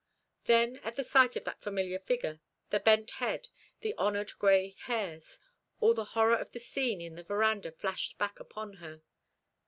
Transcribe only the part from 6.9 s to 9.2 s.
in the verandah flashed back upon her.